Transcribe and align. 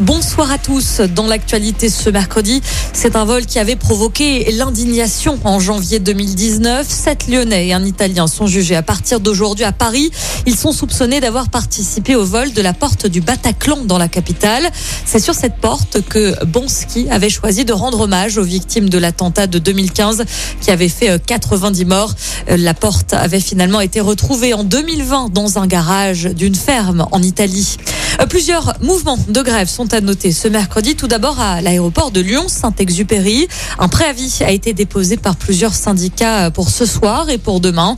Bonsoir 0.00 0.50
à 0.52 0.58
tous. 0.58 1.00
Dans 1.00 1.26
l'actualité 1.26 1.88
ce 1.88 2.10
mercredi, 2.10 2.60
c'est 2.92 3.16
un 3.16 3.24
vol 3.24 3.46
qui 3.46 3.58
avait 3.58 3.76
provoqué 3.76 4.52
l'indignation 4.52 5.38
en 5.42 5.58
janvier 5.58 6.00
2019. 6.00 6.86
Sept 6.86 7.28
Lyonnais 7.28 7.68
et 7.68 7.72
un 7.72 7.82
Italien 7.82 8.26
sont 8.26 8.46
jugés 8.46 8.76
à 8.76 8.82
partir 8.82 9.20
d'aujourd'hui 9.20 9.64
à 9.64 9.72
Paris. 9.72 10.10
Ils 10.44 10.54
sont 10.54 10.72
soupçonnés 10.72 11.20
d'avoir 11.20 11.48
participé 11.48 12.14
au 12.14 12.26
vol 12.26 12.52
de 12.52 12.60
la 12.60 12.74
porte 12.74 13.06
du 13.06 13.22
Bataclan 13.22 13.84
dans 13.86 13.96
la 13.96 14.08
capitale. 14.08 14.68
C'est 15.06 15.18
sur 15.18 15.34
cette 15.34 15.56
porte 15.56 16.02
que 16.06 16.44
Bonski 16.44 17.08
avait 17.08 17.30
choisi 17.30 17.64
de 17.64 17.72
rendre 17.72 18.00
hommage 18.00 18.36
aux 18.36 18.44
victimes 18.44 18.90
de 18.90 18.98
l'attentat 18.98 19.46
de 19.46 19.58
2015 19.58 20.24
qui 20.60 20.70
avait 20.70 20.90
fait 20.90 21.24
90 21.24 21.82
euh, 21.82 21.86
morts. 21.86 22.14
Euh, 22.50 22.58
la 22.58 22.74
porte 22.74 23.14
avait 23.14 23.40
finalement 23.40 23.80
été 23.80 24.00
retrouvée 24.00 24.52
en 24.52 24.62
2020 24.62 25.32
dans 25.32 25.58
un 25.58 25.66
garage 25.66 26.24
d'une 26.24 26.54
ferme 26.54 27.06
en 27.12 27.22
Italie. 27.22 27.78
Euh, 28.20 28.26
plusieurs 28.26 28.74
mouvements 28.80 29.18
de 29.28 29.42
grève 29.42 29.68
sont 29.68 29.85
à 29.92 30.00
noter 30.00 30.32
ce 30.32 30.48
mercredi. 30.48 30.96
Tout 30.96 31.06
d'abord 31.06 31.38
à 31.40 31.60
l'aéroport 31.60 32.10
de 32.10 32.20
Lyon, 32.20 32.46
Saint-Exupéry. 32.48 33.48
Un 33.78 33.88
préavis 33.88 34.38
a 34.40 34.50
été 34.50 34.72
déposé 34.72 35.16
par 35.16 35.36
plusieurs 35.36 35.74
syndicats 35.74 36.50
pour 36.50 36.70
ce 36.70 36.86
soir 36.86 37.28
et 37.30 37.38
pour 37.38 37.60
demain. 37.60 37.96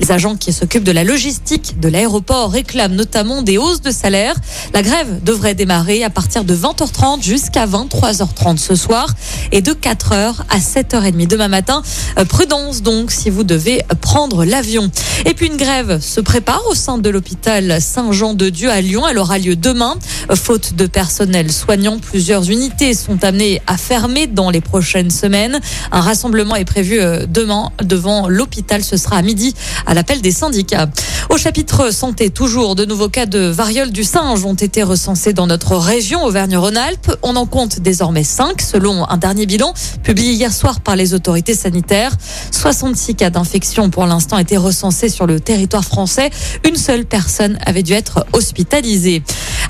Les 0.00 0.12
agents 0.12 0.36
qui 0.36 0.52
s'occupent 0.52 0.84
de 0.84 0.92
la 0.92 1.04
logistique 1.04 1.80
de 1.80 1.88
l'aéroport 1.88 2.52
réclament 2.52 2.94
notamment 2.94 3.42
des 3.42 3.58
hausses 3.58 3.80
de 3.80 3.90
salaire. 3.90 4.34
La 4.72 4.82
grève 4.82 5.22
devrait 5.22 5.54
démarrer 5.54 6.04
à 6.04 6.10
partir 6.10 6.44
de 6.44 6.54
20h30 6.54 7.22
jusqu'à 7.22 7.66
23h30 7.66 8.58
ce 8.58 8.74
soir 8.74 9.08
et 9.52 9.62
de 9.62 9.72
4h 9.72 10.36
à 10.50 10.58
7h30 10.58 11.26
demain 11.26 11.48
matin. 11.48 11.82
Euh, 12.18 12.24
prudence 12.24 12.82
donc 12.82 13.10
si 13.10 13.30
vous 13.30 13.44
devez 13.44 13.82
prendre 14.00 14.44
l'avion. 14.44 14.90
Et 15.26 15.34
puis 15.34 15.46
une 15.46 15.56
grève 15.56 16.00
se 16.00 16.20
prépare 16.20 16.62
au 16.68 16.74
sein 16.74 16.98
de 16.98 17.08
l'hôpital 17.10 17.80
Saint-Jean-de-Dieu 17.80 18.70
à 18.70 18.80
Lyon. 18.80 19.04
Elle 19.08 19.18
aura 19.18 19.38
lieu 19.38 19.56
demain. 19.56 19.96
Faute 20.32 20.74
de 20.74 20.86
personnel 20.86 21.52
soignant, 21.52 21.98
plusieurs 21.98 22.50
unités 22.50 22.94
sont 22.94 23.22
amenées 23.24 23.60
à 23.66 23.76
fermer 23.76 24.26
dans 24.26 24.50
les 24.50 24.60
prochaines 24.60 25.10
semaines. 25.10 25.60
Un 25.92 26.00
rassemblement 26.00 26.56
est 26.56 26.64
prévu 26.64 27.00
euh, 27.00 27.26
demain 27.28 27.70
devant 27.82 28.28
l'hôpital. 28.28 28.82
Ce 28.82 28.96
sera 28.96 29.16
à 29.16 29.22
midi 29.22 29.54
à 29.86 29.94
l'appel 29.94 30.22
des 30.22 30.32
syndicats. 30.32 30.88
Au 31.30 31.36
chapitre 31.36 31.92
santé, 31.92 32.30
toujours 32.30 32.74
de 32.74 32.84
nouveaux 32.84 33.08
cas 33.08 33.26
de 33.26 33.38
variole 33.38 33.90
du 33.90 34.04
singe 34.04 34.44
ont 34.44 34.54
été 34.54 34.82
recensés 34.82 35.32
dans 35.32 35.46
notre 35.46 35.76
région 35.76 36.24
Auvergne-Rhône-Alpes. 36.24 37.16
On 37.22 37.36
en 37.36 37.46
compte 37.46 37.80
désormais 37.80 38.24
5 38.24 38.60
selon 38.60 39.08
un 39.08 39.16
dernier 39.16 39.46
bilan 39.46 39.74
publié 40.02 40.32
hier 40.32 40.52
soir 40.52 40.80
par 40.80 40.96
les 40.96 41.14
autorités 41.14 41.54
sanitaires. 41.54 42.12
66 42.50 43.14
cas 43.14 43.30
d'infection 43.30 43.90
pour 43.90 44.06
l'instant 44.06 44.38
étaient 44.38 44.56
recensés 44.56 45.08
sur 45.08 45.26
le 45.26 45.40
territoire 45.40 45.84
français. 45.84 46.30
Une 46.66 46.76
seule 46.76 47.04
personne 47.04 47.58
avait 47.64 47.82
dû 47.82 47.92
être 47.92 48.26
hospitalisée. 48.32 49.22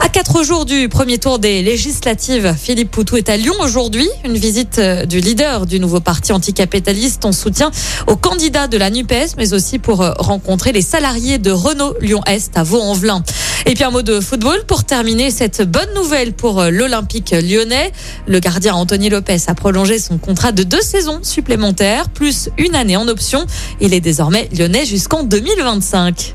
À 0.04 0.10
quatre 0.10 0.42
jours 0.44 0.66
du 0.66 0.90
premier 0.90 1.16
tour 1.16 1.38
des 1.38 1.62
législatives, 1.62 2.54
Philippe 2.58 2.90
Poutou 2.90 3.16
est 3.16 3.30
à 3.30 3.38
Lyon 3.38 3.54
aujourd'hui. 3.62 4.06
Une 4.26 4.36
visite 4.36 4.78
euh, 4.78 5.06
du 5.06 5.18
leader 5.18 5.64
du 5.64 5.80
nouveau 5.80 5.98
parti 6.00 6.30
anticapitaliste 6.30 7.24
en 7.24 7.32
soutien 7.32 7.70
aux 8.06 8.16
candidats 8.16 8.68
de 8.68 8.76
la 8.76 8.90
NUPES, 8.90 9.36
mais 9.38 9.54
aussi 9.54 9.78
pour 9.78 10.02
euh, 10.02 10.12
rencontrer 10.18 10.72
les 10.72 10.82
salariés 10.82 11.38
de 11.38 11.50
Renault 11.50 11.94
Lyon-Est 12.02 12.58
à 12.58 12.64
Vaux-en-Velin. 12.64 13.22
Et 13.64 13.72
puis 13.72 13.82
un 13.82 13.90
mot 13.90 14.02
de 14.02 14.20
football 14.20 14.66
pour 14.66 14.84
terminer 14.84 15.30
cette 15.30 15.62
bonne 15.62 15.94
nouvelle 15.94 16.34
pour 16.34 16.60
euh, 16.60 16.68
l'Olympique 16.68 17.30
lyonnais. 17.30 17.90
Le 18.26 18.40
gardien 18.40 18.74
Anthony 18.74 19.08
Lopez 19.08 19.38
a 19.46 19.54
prolongé 19.54 19.98
son 19.98 20.18
contrat 20.18 20.52
de 20.52 20.64
deux 20.64 20.82
saisons 20.82 21.20
supplémentaires, 21.22 22.10
plus 22.10 22.50
une 22.58 22.74
année 22.74 22.98
en 22.98 23.08
option. 23.08 23.46
Il 23.80 23.94
est 23.94 24.02
désormais 24.02 24.50
lyonnais 24.52 24.84
jusqu'en 24.84 25.22
2025. 25.22 26.34